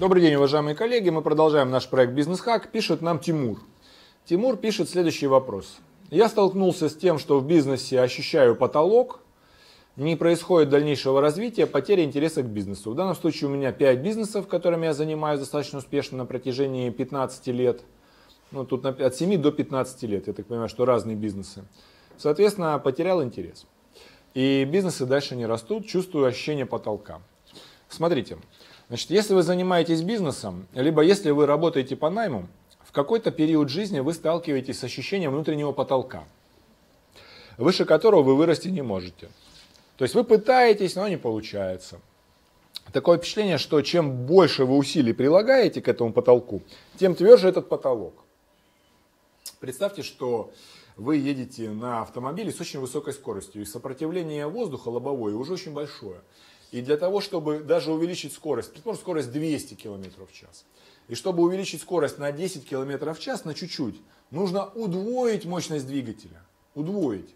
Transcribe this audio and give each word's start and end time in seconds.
Добрый 0.00 0.22
день, 0.22 0.36
уважаемые 0.36 0.74
коллеги. 0.74 1.10
Мы 1.10 1.20
продолжаем 1.20 1.70
наш 1.70 1.86
проект 1.86 2.14
«Бизнес-хак». 2.14 2.72
Пишет 2.72 3.02
нам 3.02 3.18
Тимур. 3.18 3.60
Тимур 4.24 4.56
пишет 4.56 4.88
следующий 4.88 5.26
вопрос. 5.26 5.76
Я 6.10 6.30
столкнулся 6.30 6.88
с 6.88 6.96
тем, 6.96 7.18
что 7.18 7.38
в 7.38 7.46
бизнесе 7.46 8.00
ощущаю 8.00 8.56
потолок, 8.56 9.20
не 9.96 10.16
происходит 10.16 10.70
дальнейшего 10.70 11.20
развития, 11.20 11.66
потеря 11.66 12.02
интереса 12.02 12.42
к 12.42 12.46
бизнесу. 12.46 12.92
В 12.92 12.94
данном 12.94 13.14
случае 13.14 13.50
у 13.50 13.52
меня 13.52 13.72
5 13.72 13.98
бизнесов, 13.98 14.48
которыми 14.48 14.86
я 14.86 14.94
занимаюсь 14.94 15.38
достаточно 15.38 15.80
успешно 15.80 16.16
на 16.16 16.24
протяжении 16.24 16.88
15 16.88 17.48
лет. 17.48 17.82
Ну, 18.52 18.64
тут 18.64 18.86
от 18.86 19.14
7 19.14 19.36
до 19.36 19.52
15 19.52 20.02
лет, 20.04 20.28
я 20.28 20.32
так 20.32 20.46
понимаю, 20.46 20.70
что 20.70 20.86
разные 20.86 21.14
бизнесы. 21.14 21.62
Соответственно, 22.16 22.78
потерял 22.78 23.22
интерес. 23.22 23.66
И 24.32 24.64
бизнесы 24.64 25.04
дальше 25.04 25.36
не 25.36 25.44
растут, 25.44 25.86
чувствую 25.86 26.24
ощущение 26.24 26.64
потолка. 26.64 27.20
Смотрите, 27.90 28.38
значит, 28.90 29.10
если 29.10 29.32
вы 29.32 29.42
занимаетесь 29.42 30.02
бизнесом, 30.02 30.66
либо 30.74 31.00
если 31.00 31.30
вы 31.30 31.46
работаете 31.46 31.96
по 31.96 32.10
найму, 32.10 32.46
в 32.82 32.92
какой-то 32.92 33.30
период 33.30 33.70
жизни 33.70 34.00
вы 34.00 34.12
сталкиваетесь 34.12 34.78
с 34.78 34.84
ощущением 34.84 35.32
внутреннего 35.32 35.72
потолка, 35.72 36.24
выше 37.56 37.86
которого 37.86 38.22
вы 38.22 38.36
вырасти 38.36 38.68
не 38.68 38.82
можете. 38.82 39.30
То 39.96 40.04
есть 40.04 40.14
вы 40.14 40.24
пытаетесь, 40.24 40.96
но 40.96 41.08
не 41.08 41.16
получается. 41.16 42.00
Такое 42.92 43.18
впечатление, 43.18 43.58
что 43.58 43.80
чем 43.82 44.26
больше 44.26 44.64
вы 44.64 44.76
усилий 44.76 45.12
прилагаете 45.12 45.80
к 45.80 45.88
этому 45.88 46.12
потолку, 46.12 46.62
тем 46.98 47.14
тверже 47.14 47.48
этот 47.48 47.68
потолок. 47.68 48.14
Представьте, 49.60 50.02
что 50.02 50.52
вы 50.96 51.16
едете 51.16 51.70
на 51.70 52.02
автомобиле 52.02 52.50
с 52.50 52.60
очень 52.60 52.80
высокой 52.80 53.12
скоростью, 53.12 53.62
и 53.62 53.64
сопротивление 53.64 54.48
воздуха 54.48 54.88
лобовое 54.88 55.34
уже 55.34 55.52
очень 55.52 55.72
большое. 55.72 56.20
И 56.70 56.82
для 56.82 56.96
того, 56.96 57.20
чтобы 57.20 57.60
даже 57.60 57.92
увеличить 57.92 58.32
скорость, 58.32 58.72
предположим, 58.72 59.00
скорость 59.00 59.32
200 59.32 59.74
км 59.74 60.24
в 60.24 60.32
час, 60.32 60.64
и 61.08 61.14
чтобы 61.14 61.42
увеличить 61.42 61.82
скорость 61.82 62.18
на 62.18 62.30
10 62.30 62.68
км 62.68 63.12
в 63.12 63.18
час, 63.18 63.44
на 63.44 63.54
чуть-чуть, 63.54 64.00
нужно 64.30 64.66
удвоить 64.66 65.44
мощность 65.44 65.86
двигателя. 65.86 66.44
Удвоить. 66.74 67.34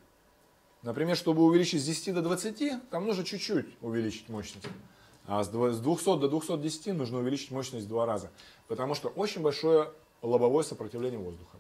Например, 0.82 1.16
чтобы 1.16 1.42
увеличить 1.42 1.82
с 1.82 1.86
10 1.86 2.14
до 2.14 2.22
20, 2.22 2.90
там 2.90 3.06
нужно 3.06 3.24
чуть-чуть 3.24 3.66
увеличить 3.80 4.28
мощность. 4.28 4.68
А 5.26 5.42
с 5.42 5.48
200 5.48 6.18
до 6.18 6.28
210 6.28 6.94
нужно 6.94 7.18
увеличить 7.18 7.50
мощность 7.50 7.86
в 7.86 7.88
два 7.88 8.06
раза. 8.06 8.30
Потому 8.68 8.94
что 8.94 9.08
очень 9.08 9.40
большое 9.40 9.90
лобовое 10.22 10.62
сопротивление 10.62 11.18
воздуха. 11.18 11.58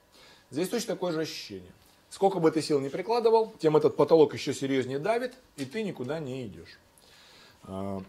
Здесь 0.50 0.68
точно 0.68 0.94
такое 0.94 1.12
же 1.12 1.22
ощущение. 1.22 1.72
Сколько 2.10 2.38
бы 2.38 2.50
ты 2.50 2.62
сил 2.62 2.78
не 2.78 2.90
прикладывал, 2.90 3.52
тем 3.58 3.76
этот 3.76 3.96
потолок 3.96 4.34
еще 4.34 4.54
серьезнее 4.54 5.00
давит, 5.00 5.34
и 5.56 5.64
ты 5.64 5.82
никуда 5.82 6.20
не 6.20 6.46
идешь. 6.46 6.78
А, 7.66 8.02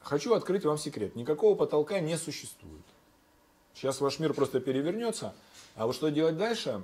хочу 0.00 0.34
открыть 0.34 0.64
вам 0.64 0.78
секрет. 0.78 1.16
Никакого 1.16 1.54
потолка 1.54 2.00
не 2.00 2.16
существует. 2.16 2.84
Сейчас 3.74 4.00
ваш 4.00 4.18
мир 4.18 4.34
просто 4.34 4.60
перевернется. 4.60 5.34
А 5.74 5.86
вот 5.86 5.94
что 5.94 6.10
делать 6.10 6.36
дальше, 6.36 6.82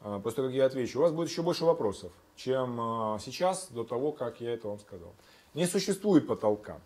а, 0.00 0.20
после 0.20 0.36
того, 0.36 0.48
как 0.48 0.56
я 0.56 0.66
отвечу, 0.66 0.98
у 0.98 1.02
вас 1.02 1.12
будет 1.12 1.28
еще 1.28 1.42
больше 1.42 1.64
вопросов, 1.64 2.12
чем 2.36 2.80
а, 2.80 3.18
сейчас, 3.18 3.68
до 3.70 3.84
того, 3.84 4.12
как 4.12 4.40
я 4.40 4.52
это 4.52 4.68
вам 4.68 4.78
сказал. 4.78 5.12
Не 5.54 5.66
существует 5.66 6.26
потолка. 6.26 6.80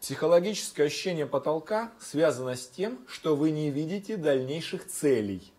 Психологическое 0.00 0.84
ощущение 0.84 1.26
потолка 1.26 1.92
связано 2.00 2.56
с 2.56 2.66
тем, 2.66 2.98
что 3.06 3.36
вы 3.36 3.50
не 3.50 3.70
видите 3.70 4.16
дальнейших 4.16 4.86
целей 4.86 5.52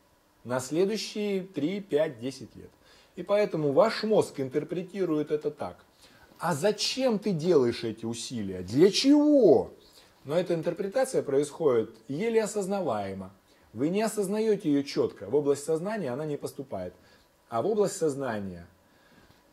на 0.44 0.60
следующие 0.60 1.44
3, 1.44 1.82
5, 1.82 2.20
10 2.20 2.56
лет. 2.56 2.72
И 3.16 3.24
поэтому 3.24 3.72
ваш 3.72 4.04
мозг 4.04 4.40
интерпретирует 4.40 5.30
это 5.30 5.52
так. 5.52 5.86
А 6.42 6.56
зачем 6.56 7.20
ты 7.20 7.34
делаешь 7.34 7.84
эти 7.84 8.04
усилия? 8.04 8.64
Для 8.64 8.90
чего? 8.90 9.76
Но 10.24 10.36
эта 10.36 10.56
интерпретация 10.56 11.22
происходит 11.22 11.92
еле 12.08 12.42
осознаваемо. 12.42 13.32
Вы 13.74 13.90
не 13.90 14.02
осознаете 14.02 14.72
ее 14.72 14.84
четко. 14.84 15.30
В 15.30 15.36
область 15.36 15.64
сознания 15.64 16.10
она 16.10 16.26
не 16.26 16.38
поступает. 16.38 16.96
А 17.50 17.62
в 17.62 17.68
область 17.68 17.96
сознания 17.96 18.66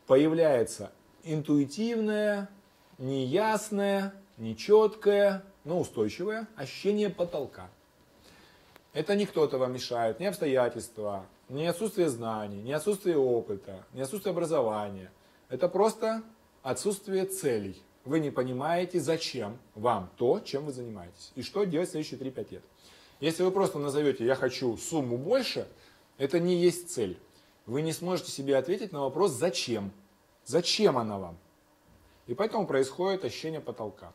появляется 0.07 0.91
интуитивное, 1.23 2.49
неясное, 2.97 4.15
нечеткое, 4.39 5.43
но 5.65 5.79
устойчивое 5.79 6.47
ощущение 6.55 7.11
потолка. 7.11 7.69
Это 8.93 9.15
не 9.15 9.27
кто-то 9.27 9.59
вам 9.59 9.73
мешает, 9.73 10.19
не 10.19 10.25
обстоятельства, 10.25 11.27
не 11.49 11.67
отсутствие 11.67 12.09
знаний, 12.09 12.63
не 12.63 12.73
отсутствие 12.73 13.19
опыта, 13.19 13.85
не 13.93 14.01
отсутствие 14.01 14.31
образования. 14.31 15.11
Это 15.49 15.69
просто 15.69 16.23
отсутствие 16.63 17.25
целей 17.25 17.81
вы 18.05 18.19
не 18.19 18.31
понимаете, 18.31 18.99
зачем 18.99 19.57
вам 19.75 20.09
то, 20.17 20.39
чем 20.39 20.65
вы 20.65 20.71
занимаетесь. 20.71 21.31
И 21.35 21.43
что 21.43 21.63
делать 21.63 21.89
в 21.89 21.91
следующие 21.91 22.19
3-5 22.19 22.47
лет. 22.51 22.63
Если 23.19 23.43
вы 23.43 23.51
просто 23.51 23.79
назовете 23.79 24.25
«я 24.25 24.35
хочу 24.35 24.77
сумму 24.77 25.17
больше», 25.17 25.67
это 26.17 26.39
не 26.39 26.55
есть 26.55 26.89
цель. 26.89 27.19
Вы 27.65 27.81
не 27.81 27.93
сможете 27.93 28.31
себе 28.31 28.57
ответить 28.57 28.91
на 28.91 29.01
вопрос 29.01 29.31
«зачем?». 29.31 29.91
Зачем 30.45 30.97
она 30.97 31.19
вам? 31.19 31.37
И 32.25 32.33
поэтому 32.33 32.65
происходит 32.65 33.25
ощущение 33.25 33.61
потолка. 33.61 34.13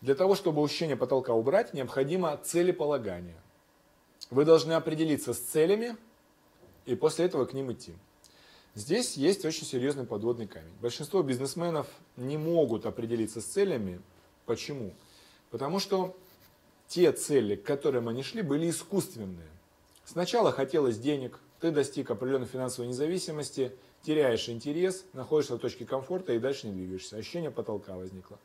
Для 0.00 0.14
того, 0.14 0.34
чтобы 0.34 0.62
ощущение 0.62 0.96
потолка 0.96 1.34
убрать, 1.34 1.74
необходимо 1.74 2.36
целеполагание. 2.38 3.36
Вы 4.30 4.44
должны 4.44 4.72
определиться 4.72 5.34
с 5.34 5.38
целями 5.38 5.96
и 6.86 6.94
после 6.94 7.26
этого 7.26 7.44
к 7.44 7.52
ним 7.52 7.72
идти. 7.72 7.94
Здесь 8.74 9.16
есть 9.16 9.44
очень 9.44 9.66
серьезный 9.66 10.04
подводный 10.04 10.48
камень. 10.48 10.72
Большинство 10.80 11.22
бизнесменов 11.22 11.86
не 12.16 12.36
могут 12.36 12.86
определиться 12.86 13.40
с 13.40 13.44
целями. 13.44 14.00
Почему? 14.46 14.92
Потому 15.50 15.78
что 15.78 16.16
те 16.88 17.12
цели, 17.12 17.54
к 17.54 17.62
которым 17.62 18.08
они 18.08 18.24
шли, 18.24 18.42
были 18.42 18.68
искусственные. 18.68 19.48
Сначала 20.04 20.50
хотелось 20.50 20.98
денег, 20.98 21.38
ты 21.60 21.70
достиг 21.70 22.10
определенной 22.10 22.46
финансовой 22.46 22.88
независимости, 22.88 23.72
теряешь 24.02 24.48
интерес, 24.48 25.04
находишься 25.12 25.54
в 25.54 25.60
точке 25.60 25.86
комфорта 25.86 26.32
и 26.32 26.40
дальше 26.40 26.66
не 26.66 26.72
двигаешься. 26.72 27.16
Ощущение 27.16 27.52
потолка 27.52 27.96
возникло. 27.96 28.38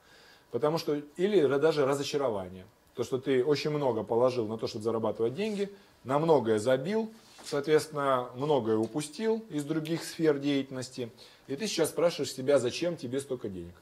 Потому 0.51 0.77
что, 0.77 1.01
или 1.17 1.45
даже 1.57 1.85
разочарование. 1.85 2.65
То, 2.99 3.05
что 3.05 3.17
ты 3.17 3.45
очень 3.45 3.69
много 3.69 4.03
положил 4.03 4.45
на 4.49 4.57
то, 4.57 4.67
чтобы 4.67 4.83
зарабатывать 4.83 5.33
деньги, 5.33 5.71
на 6.03 6.19
многое 6.19 6.59
забил, 6.59 7.09
соответственно, 7.45 8.27
многое 8.35 8.75
упустил 8.75 9.41
из 9.49 9.63
других 9.63 10.03
сфер 10.03 10.37
деятельности, 10.37 11.09
и 11.47 11.55
ты 11.55 11.65
сейчас 11.67 11.91
спрашиваешь 11.91 12.33
себя, 12.33 12.59
зачем 12.59 12.97
тебе 12.97 13.21
столько 13.21 13.47
денег. 13.47 13.73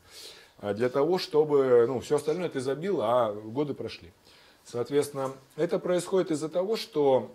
А 0.60 0.76
для 0.76 0.88
того, 0.88 1.18
чтобы, 1.18 1.86
ну, 1.88 2.00
все 2.00 2.18
остальное 2.18 2.48
ты 2.50 2.60
забил, 2.60 3.02
а 3.02 3.34
годы 3.34 3.74
прошли. 3.74 4.14
Соответственно, 4.64 5.34
это 5.56 5.80
происходит 5.80 6.30
из-за 6.30 6.48
того, 6.48 6.76
что 6.78 7.32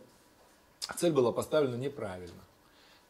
цель 0.99 1.11
была 1.11 1.33
поставлена 1.33 1.75
неправильно. 1.75 2.45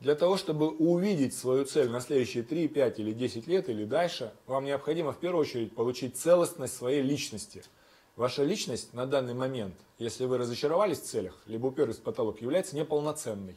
Для 0.00 0.14
того, 0.14 0.38
чтобы 0.38 0.70
увидеть 0.70 1.36
свою 1.36 1.66
цель 1.66 1.90
на 1.90 2.00
следующие 2.00 2.42
3, 2.42 2.68
5 2.68 3.00
или 3.00 3.12
10 3.12 3.46
лет 3.48 3.68
или 3.68 3.84
дальше, 3.84 4.32
вам 4.46 4.64
необходимо 4.64 5.12
в 5.12 5.18
первую 5.18 5.42
очередь 5.42 5.74
получить 5.74 6.16
целостность 6.16 6.74
своей 6.74 7.02
личности– 7.02 7.64
Ваша 8.16 8.44
личность 8.44 8.92
на 8.92 9.06
данный 9.06 9.32
момент, 9.32 9.74
если 9.98 10.26
вы 10.26 10.36
разочаровались 10.36 11.00
в 11.00 11.04
целях, 11.04 11.34
либо 11.46 11.68
уперлись 11.68 11.96
в 11.96 12.02
потолок, 12.02 12.42
является 12.42 12.76
неполноценной. 12.76 13.56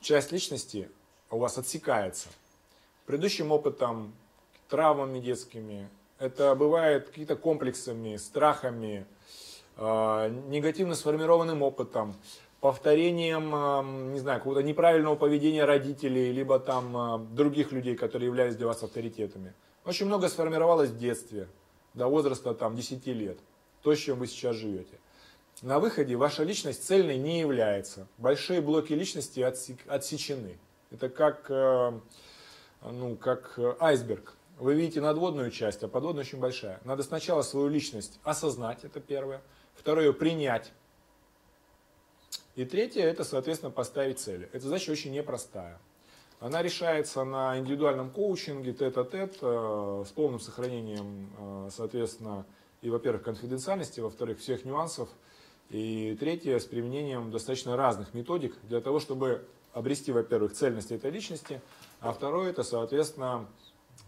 Часть 0.00 0.32
личности 0.32 0.90
у 1.30 1.36
вас 1.36 1.58
отсекается. 1.58 2.28
Предыдущим 3.04 3.52
опытом, 3.52 4.14
травмами 4.70 5.20
детскими, 5.20 5.90
это 6.18 6.54
бывает 6.54 7.08
какие-то 7.08 7.36
комплексами, 7.36 8.16
страхами, 8.16 9.06
э, 9.76 10.28
негативно 10.48 10.94
сформированным 10.94 11.62
опытом, 11.62 12.14
повторением, 12.60 13.54
э, 13.54 14.12
не 14.12 14.18
знаю, 14.18 14.40
какого-то 14.40 14.62
неправильного 14.62 15.14
поведения 15.14 15.66
родителей, 15.66 16.32
либо 16.32 16.58
там 16.58 16.96
э, 16.96 17.18
других 17.34 17.72
людей, 17.72 17.96
которые 17.96 18.28
являлись 18.28 18.56
для 18.56 18.66
вас 18.66 18.82
авторитетами. 18.82 19.52
Очень 19.84 20.06
много 20.06 20.30
сформировалось 20.30 20.88
в 20.88 20.96
детстве, 20.96 21.48
до 21.92 22.06
возраста 22.06 22.54
там 22.54 22.74
10 22.74 23.06
лет 23.08 23.38
то, 23.88 23.94
с 23.94 24.00
чем 24.00 24.18
вы 24.18 24.26
сейчас 24.26 24.56
живете. 24.56 24.98
На 25.62 25.78
выходе 25.78 26.14
ваша 26.14 26.44
личность 26.44 26.84
цельной 26.84 27.16
не 27.16 27.40
является. 27.40 28.06
Большие 28.18 28.60
блоки 28.60 28.92
личности 28.92 29.40
отсечены. 29.40 30.58
Это 30.90 31.08
как, 31.08 31.46
э, 31.50 31.98
ну, 32.82 33.16
как 33.16 33.58
айсберг. 33.80 34.34
Вы 34.58 34.74
видите 34.74 35.00
надводную 35.00 35.50
часть, 35.50 35.82
а 35.82 35.88
подводная 35.88 36.24
очень 36.24 36.38
большая. 36.38 36.80
Надо 36.84 37.02
сначала 37.02 37.40
свою 37.40 37.68
личность 37.68 38.20
осознать, 38.24 38.84
это 38.84 39.00
первое. 39.00 39.40
Второе, 39.74 40.12
принять. 40.12 40.70
И 42.56 42.66
третье, 42.66 43.04
это, 43.04 43.24
соответственно, 43.24 43.70
поставить 43.70 44.18
цели. 44.18 44.50
Эта 44.52 44.66
задача 44.66 44.90
очень 44.90 45.12
непростая. 45.12 45.78
Она 46.40 46.60
решается 46.60 47.24
на 47.24 47.58
индивидуальном 47.58 48.10
коучинге, 48.10 48.74
тет-а-тет, 48.74 49.40
-тет, 49.40 50.04
с 50.04 50.10
полным 50.10 50.40
сохранением, 50.40 51.30
э, 51.38 51.70
соответственно, 51.72 52.44
и, 52.82 52.90
во-первых, 52.90 53.22
конфиденциальности, 53.22 54.00
во-вторых, 54.00 54.38
всех 54.38 54.64
нюансов, 54.64 55.08
и 55.70 56.16
третье, 56.18 56.58
с 56.58 56.64
применением 56.64 57.30
достаточно 57.30 57.76
разных 57.76 58.14
методик 58.14 58.56
для 58.62 58.80
того, 58.80 59.00
чтобы 59.00 59.46
обрести, 59.72 60.12
во-первых, 60.12 60.54
цельность 60.54 60.90
этой 60.90 61.10
личности, 61.10 61.60
а 62.00 62.12
второе, 62.12 62.50
это, 62.50 62.62
соответственно, 62.62 63.46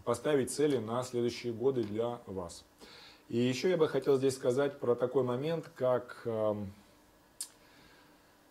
поставить 0.03 0.51
цели 0.51 0.77
на 0.77 1.03
следующие 1.03 1.53
годы 1.53 1.83
для 1.83 2.19
вас. 2.25 2.63
И 3.29 3.37
еще 3.37 3.69
я 3.69 3.77
бы 3.77 3.87
хотел 3.87 4.17
здесь 4.17 4.35
сказать 4.35 4.79
про 4.79 4.95
такой 4.95 5.23
момент, 5.23 5.69
как 5.75 6.21
эм, 6.25 6.73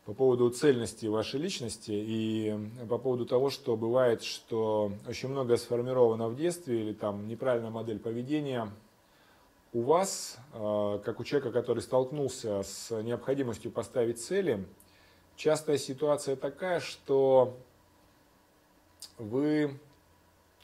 по 0.06 0.14
поводу 0.14 0.49
цельности 0.50 1.06
вашей 1.06 1.38
личности 1.38 1.93
и 1.93 2.56
по 2.88 2.96
поводу 2.96 3.26
того, 3.26 3.50
что 3.50 3.76
бывает, 3.76 4.23
что 4.23 4.93
очень 5.06 5.28
многое 5.28 5.58
сформировано 5.58 6.28
в 6.28 6.37
детстве 6.37 6.81
или 6.81 6.93
там 6.94 7.28
неправильная 7.28 7.70
модель 7.70 7.99
поведения. 7.99 8.70
У 9.72 9.82
вас, 9.82 10.38
э, 10.52 11.00
как 11.05 11.20
у 11.20 11.25
человека, 11.25 11.52
который 11.52 11.81
столкнулся 11.81 12.62
с 12.62 12.90
необходимостью 13.02 13.70
поставить 13.70 14.20
цели, 14.20 14.67
частая 15.37 15.78
ситуация 15.78 16.37
такая, 16.37 16.81
что 16.81 17.56
вы... 19.19 19.78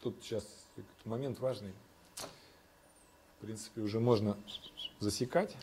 Тут 0.03 0.17
сейчас 0.23 0.45
момент 1.05 1.39
важный. 1.39 1.73
В 2.17 3.45
принципе, 3.45 3.81
уже 3.81 4.01
можно 4.01 4.37
засекать. 4.99 5.57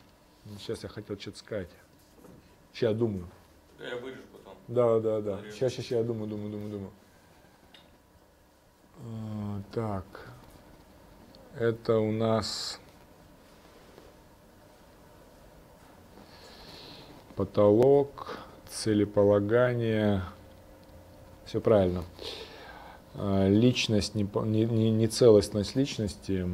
Сейчас 0.60 0.84
я 0.84 0.90
хотел 0.90 1.20
что-то 1.20 1.38
сказать. 1.38 1.70
Сейчас 2.74 2.96
думаю. 2.96 3.28
Я 3.80 3.98
вырежу 3.98 4.22
потом. 4.32 4.58
Да, 4.68 5.00
да, 5.00 5.22
да. 5.22 5.38
Сейчас, 5.52 5.74
сейчас, 5.74 5.86
сейчас, 5.86 5.92
я 5.92 6.04
думаю, 6.04 6.28
думаю, 6.28 6.52
думаю, 6.52 6.72
думаю. 6.72 6.92
А, 9.00 9.62
так. 9.74 10.34
Это 11.56 12.00
у 12.00 12.12
нас 12.12 12.80
потолок, 17.36 18.40
целеполагание. 18.70 20.22
Все 21.46 21.62
правильно. 21.62 22.04
А, 23.16 23.48
личность, 23.48 24.16
не, 24.16 24.24
не, 24.24 24.92
не 24.92 25.08
целостность 25.08 25.76
личности. 25.76 26.48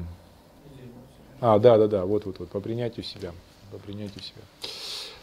А, 1.42 1.60
да, 1.60 1.78
да, 1.78 1.88
да, 1.88 2.06
вот, 2.06 2.26
вот, 2.26 2.40
вот, 2.40 2.50
по 2.50 2.60
принятию 2.60 3.06
себя. 3.06 3.32
По 3.72 3.78
принятию 3.78 4.24
себя. 4.24 4.42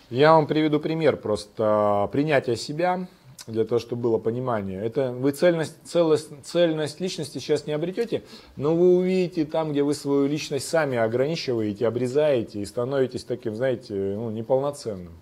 Я 0.09 0.35
вам 0.35 0.47
приведу 0.47 0.79
пример 0.79 1.17
просто 1.17 2.09
принятия 2.13 2.57
себя, 2.57 3.09
для 3.47 3.65
того, 3.65 3.79
чтобы 3.79 4.03
было 4.03 4.19
понимание. 4.19 4.85
Это 4.85 5.13
вы 5.13 5.31
цельность, 5.31 5.77
целость, 5.85 6.29
цельность 6.45 7.01
личности 7.01 7.39
сейчас 7.39 7.67
не 7.67 7.73
обретете, 7.73 8.25
но 8.57 8.75
вы 8.75 8.97
увидите 8.97 9.45
там, 9.45 9.73
где 9.73 9.83
вы 9.83 9.95
свою 9.95 10.27
личность 10.27 10.69
сами 10.69 10.99
ограничиваете, 10.99 11.87
обрезаете 11.87 12.61
и 12.61 12.65
становитесь 12.65 13.25
таким, 13.25 13.55
знаете, 13.55 13.95
ну, 13.95 14.31
неполноценным. 14.31 15.13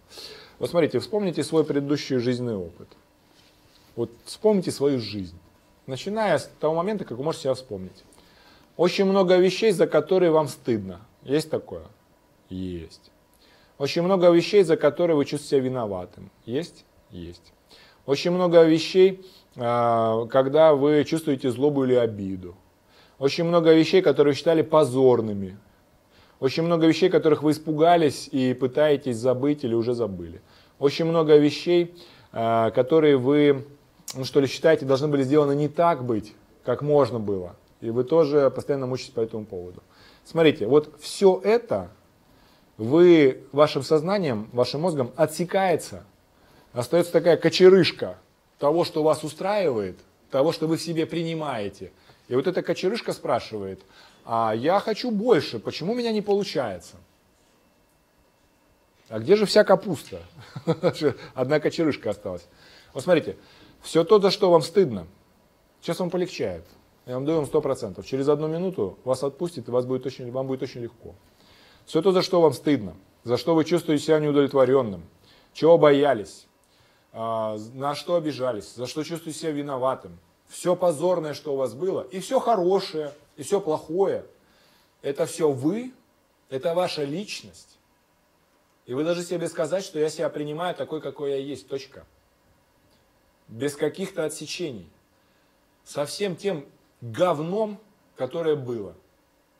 Вот 0.58 0.70
смотрите, 0.70 0.98
вспомните 1.00 1.42
свой 1.42 1.64
предыдущий 1.64 2.18
жизненный 2.18 2.56
опыт. 2.56 2.88
Вот 3.96 4.10
вспомните 4.24 4.70
свою 4.70 4.98
жизнь. 4.98 5.38
Начиная 5.86 6.38
с 6.38 6.50
того 6.60 6.74
момента, 6.74 7.04
как 7.04 7.18
вы 7.18 7.24
можете 7.24 7.44
себя 7.44 7.54
вспомнить. 7.54 8.04
Очень 8.76 9.04
много 9.04 9.36
вещей, 9.36 9.70
за 9.72 9.86
которые 9.86 10.30
вам 10.30 10.48
стыдно. 10.48 11.00
Есть 11.22 11.50
такое? 11.50 11.84
Есть. 12.48 13.10
Очень 13.78 14.02
много 14.02 14.30
вещей, 14.30 14.62
за 14.62 14.76
которые 14.76 15.16
вы 15.16 15.24
чувствуете 15.24 15.56
себя 15.56 15.60
виноватым. 15.60 16.30
Есть? 16.46 16.84
Есть. 17.10 17.52
Очень 18.06 18.32
много 18.32 18.62
вещей, 18.64 19.24
а, 19.56 20.26
когда 20.26 20.74
вы 20.74 21.04
чувствуете 21.04 21.50
злобу 21.50 21.84
или 21.84 21.94
обиду. 21.94 22.54
Очень 23.18 23.44
много 23.44 23.72
вещей, 23.72 24.02
которые 24.02 24.34
считали 24.34 24.62
позорными. 24.62 25.56
Очень 26.40 26.64
много 26.64 26.86
вещей, 26.86 27.08
которых 27.08 27.42
вы 27.42 27.52
испугались 27.52 28.28
и 28.30 28.52
пытаетесь 28.52 29.16
забыть 29.16 29.64
или 29.64 29.74
уже 29.74 29.94
забыли. 29.94 30.42
Очень 30.78 31.06
много 31.06 31.36
вещей, 31.36 31.94
а, 32.32 32.70
которые 32.72 33.16
вы, 33.16 33.66
ну 34.14 34.24
что 34.24 34.40
ли, 34.40 34.46
считаете, 34.46 34.84
должны 34.84 35.08
были 35.08 35.22
сделаны 35.22 35.54
не 35.54 35.68
так 35.68 36.04
быть, 36.04 36.34
как 36.64 36.82
можно 36.82 37.18
было. 37.18 37.56
И 37.80 37.90
вы 37.90 38.04
тоже 38.04 38.50
постоянно 38.50 38.86
мучаетесь 38.86 39.14
по 39.14 39.20
этому 39.20 39.46
поводу. 39.46 39.82
Смотрите, 40.24 40.66
вот 40.66 40.94
все 40.98 41.40
это 41.42 41.90
вы 42.76 43.44
вашим 43.52 43.82
сознанием, 43.82 44.48
вашим 44.52 44.80
мозгом 44.82 45.12
отсекается, 45.16 46.04
остается 46.74 47.12
такая 47.12 47.36
кочерышка 47.36 48.18
того, 48.58 48.84
что 48.84 49.02
вас 49.02 49.24
устраивает, 49.24 49.98
того, 50.30 50.52
что 50.52 50.66
вы 50.66 50.76
в 50.76 50.82
себе 50.82 51.06
принимаете. 51.06 51.92
И 52.28 52.34
вот 52.34 52.46
эта 52.46 52.62
кочерышка 52.62 53.12
спрашивает, 53.12 53.80
а 54.24 54.52
я 54.54 54.80
хочу 54.80 55.10
больше, 55.10 55.58
почему 55.58 55.92
у 55.92 55.96
меня 55.96 56.12
не 56.12 56.22
получается? 56.22 56.96
А 59.08 59.18
где 59.18 59.36
же 59.36 59.46
вся 59.46 59.64
капуста? 59.64 60.20
Одна 61.34 61.60
кочерышка 61.60 62.10
осталась. 62.10 62.46
Вот 62.92 63.04
смотрите, 63.04 63.36
все 63.82 64.02
то, 64.02 64.18
за 64.18 64.30
что 64.30 64.50
вам 64.50 64.62
стыдно, 64.62 65.06
сейчас 65.80 66.00
вам 66.00 66.10
полегчает. 66.10 66.64
Я 67.06 67.14
вам 67.14 67.26
даю 67.26 67.42
вам 67.42 67.50
100%. 67.50 68.02
Через 68.04 68.28
одну 68.28 68.48
минуту 68.48 68.98
вас 69.04 69.22
отпустит, 69.22 69.68
и 69.68 69.70
вас 69.70 69.84
будет 69.84 70.06
очень, 70.06 70.30
вам 70.32 70.46
будет 70.46 70.62
очень 70.62 70.80
легко. 70.80 71.14
Все 71.84 72.00
то, 72.00 72.12
за 72.12 72.22
что 72.22 72.40
вам 72.40 72.54
стыдно, 72.54 72.94
за 73.24 73.36
что 73.36 73.54
вы 73.54 73.64
чувствуете 73.64 74.04
себя 74.04 74.20
неудовлетворенным, 74.20 75.04
чего 75.52 75.76
боялись, 75.76 76.46
на 77.14 77.94
что 77.94 78.16
обижались, 78.16 78.74
за 78.74 78.86
что 78.86 79.04
чувствуете 79.04 79.38
себя 79.38 79.52
виноватым, 79.52 80.18
все 80.48 80.76
позорное, 80.76 81.32
что 81.32 81.54
у 81.54 81.56
вас 81.56 81.74
было, 81.74 82.02
и 82.02 82.20
все 82.20 82.40
хорошее, 82.40 83.12
и 83.36 83.42
все 83.42 83.60
плохое, 83.60 84.26
это 85.00 85.26
все 85.26 85.50
вы, 85.50 85.94
это 86.50 86.74
ваша 86.74 87.04
личность. 87.04 87.78
И 88.86 88.92
вы 88.94 89.04
должны 89.04 89.22
себе 89.22 89.48
сказать, 89.48 89.84
что 89.84 89.98
я 89.98 90.10
себя 90.10 90.28
принимаю 90.28 90.74
такой, 90.74 91.00
какой 91.00 91.30
я 91.30 91.38
есть, 91.38 91.68
точка. 91.68 92.04
Без 93.48 93.76
каких-то 93.76 94.24
отсечений. 94.24 94.90
Со 95.84 96.04
всем 96.04 96.36
тем 96.36 96.66
говном, 97.00 97.78
которое 98.16 98.56
было. 98.56 98.94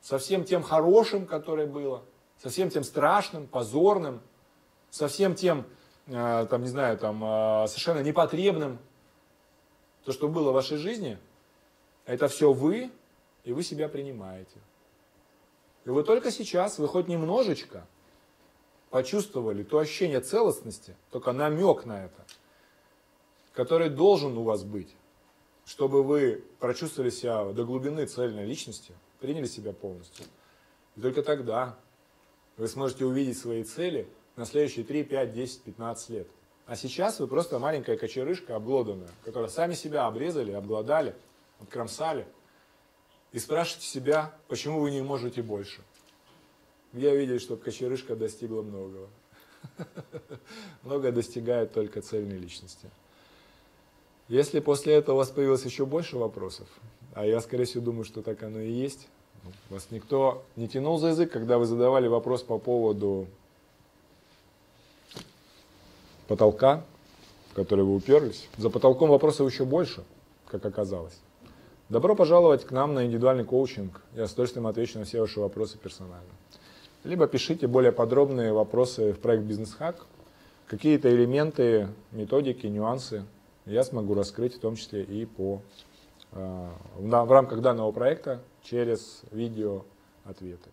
Со 0.01 0.19
всем 0.19 0.43
тем 0.43 0.61
хорошим, 0.61 1.25
которое 1.25 1.65
было– 1.65 2.03
со 2.41 2.49
всем 2.49 2.69
тем 2.69 2.83
страшным, 2.83 3.47
позорным, 3.47 4.21
со 4.89 5.07
всем 5.07 5.35
тем, 5.35 5.65
там, 6.07 6.61
не 6.61 6.67
знаю, 6.67 6.97
там, 6.97 7.23
э, 7.23 7.67
совершенно 7.67 7.99
непотребным, 7.99 8.79
то, 10.03 10.11
что 10.11 10.27
было 10.27 10.51
в 10.51 10.53
вашей 10.53 10.77
жизни, 10.77 11.17
это 12.05 12.27
все 12.27 12.53
вы, 12.53 12.91
и 13.43 13.53
вы 13.53 13.63
себя 13.63 13.89
принимаете. 13.89 14.59
И 15.85 15.89
вы 15.89 16.03
только 16.03 16.31
сейчас, 16.31 16.77
вы 16.77 16.87
хоть 16.87 17.07
немножечко 17.07 17.87
почувствовали 18.89 19.63
то 19.63 19.79
ощущение 19.79 20.21
целостности, 20.21 20.95
только 21.11 21.31
намек 21.31 21.85
на 21.85 22.05
это, 22.05 22.25
который 23.53 23.89
должен 23.89 24.37
у 24.37 24.43
вас 24.43 24.63
быть, 24.63 24.95
чтобы 25.65 26.03
вы 26.03 26.43
прочувствовали 26.59 27.09
себя 27.09 27.45
до 27.51 27.65
глубины 27.65 28.05
цельной 28.05 28.45
личности, 28.45 28.93
приняли 29.19 29.47
себя 29.47 29.73
полностью. 29.73 30.25
И 30.95 31.01
только 31.01 31.23
тогда 31.23 31.77
вы 32.57 32.67
сможете 32.67 33.05
увидеть 33.05 33.37
свои 33.37 33.63
цели 33.63 34.07
на 34.35 34.45
следующие 34.45 34.85
3, 34.85 35.03
5, 35.03 35.33
10, 35.33 35.61
15 35.61 36.09
лет. 36.09 36.27
А 36.65 36.75
сейчас 36.75 37.19
вы 37.19 37.27
просто 37.27 37.59
маленькая 37.59 37.95
кочерышка 37.95 38.55
обглоданная, 38.55 39.09
которая 39.23 39.49
сами 39.49 39.73
себя 39.75 40.07
обрезали, 40.07 40.51
обглодали, 40.51 41.15
откромсали. 41.61 42.25
И 43.31 43.39
спрашивайте 43.39 43.87
себя, 43.87 44.33
почему 44.47 44.79
вы 44.79 44.91
не 44.91 45.01
можете 45.01 45.43
больше. 45.43 45.81
Где 46.91 47.15
видели, 47.15 47.37
что 47.37 47.57
кочерышка 47.57 48.15
достигла 48.15 48.61
многого? 48.61 49.09
Многое 50.83 51.11
достигает 51.11 51.73
только 51.73 52.01
цельной 52.01 52.37
личности. 52.37 52.89
Если 54.27 54.59
после 54.59 54.95
этого 54.95 55.15
у 55.15 55.17
вас 55.19 55.29
появилось 55.29 55.65
еще 55.65 55.85
больше 55.85 56.17
вопросов, 56.17 56.67
а 57.13 57.25
я, 57.25 57.39
скорее 57.41 57.65
всего, 57.65 57.83
думаю, 57.83 58.05
что 58.05 58.21
так 58.21 58.41
оно 58.41 58.59
и 58.59 58.71
есть, 58.71 59.07
вас 59.69 59.87
никто 59.91 60.43
не 60.55 60.67
тянул 60.67 60.97
за 60.97 61.09
язык, 61.09 61.31
когда 61.31 61.59
вы 61.59 61.65
задавали 61.65 62.07
вопрос 62.07 62.41
по 62.41 62.57
поводу 62.57 63.27
потолка, 66.27 66.83
в 67.51 67.55
который 67.55 67.85
вы 67.85 67.95
уперлись. 67.95 68.47
За 68.57 68.69
потолком 68.69 69.09
вопросов 69.09 69.51
еще 69.51 69.65
больше, 69.65 70.03
как 70.47 70.65
оказалось. 70.65 71.19
Добро 71.89 72.15
пожаловать 72.15 72.65
к 72.65 72.71
нам 72.71 72.93
на 72.95 73.05
индивидуальный 73.05 73.43
коучинг. 73.43 74.01
Я 74.15 74.27
с 74.27 74.33
удовольствием 74.33 74.67
отвечу 74.67 74.97
на 74.97 75.05
все 75.05 75.21
ваши 75.21 75.39
вопросы 75.39 75.77
персонально. 75.77 76.29
Либо 77.03 77.27
пишите 77.27 77.67
более 77.67 77.91
подробные 77.91 78.53
вопросы 78.53 79.13
в 79.13 79.19
проект 79.19 79.43
«Бизнес-хак». 79.43 80.07
Какие-то 80.65 81.13
элементы, 81.13 81.89
методики, 82.11 82.65
нюансы 82.65 83.23
я 83.67 83.83
смогу 83.83 84.15
раскрыть, 84.15 84.55
в 84.55 84.59
том 84.59 84.75
числе 84.75 85.03
и 85.03 85.25
по, 85.25 85.61
э, 86.31 86.69
в 86.97 87.31
рамках 87.31 87.61
данного 87.61 87.91
проекта 87.91 88.41
через 88.63 89.21
видео 89.31 89.83
ответы. 90.23 90.69